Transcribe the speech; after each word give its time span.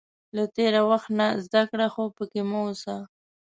•له 0.35 0.43
تېر 0.55 0.73
وخت 0.91 1.09
نه 1.19 1.27
زده 1.45 1.61
کړه، 1.69 1.87
خو 1.93 2.03
پکې 2.17 2.41
مه 2.49 2.59
اوسه. 2.65 2.95